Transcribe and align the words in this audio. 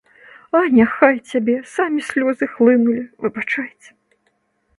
А 0.59 0.61
няхай 0.77 1.19
цябе, 1.33 1.55
самі 1.73 2.01
слёзы 2.09 2.45
хлынулі, 2.55 3.03
выбачайце. 3.27 3.91